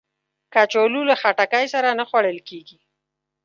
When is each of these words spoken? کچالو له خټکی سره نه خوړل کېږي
کچالو 0.53 1.01
له 1.09 1.15
خټکی 1.21 1.65
سره 1.73 1.89
نه 1.99 2.03
خوړل 2.09 2.39
کېږي 2.49 2.77